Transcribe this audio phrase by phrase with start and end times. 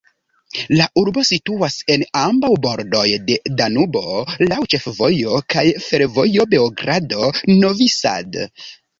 [0.77, 4.01] La urbo situas en ambaŭ bordoj de Danubo,
[4.53, 8.41] laŭ ĉefvojo kaj fervojo Beogrado-Novi Sad.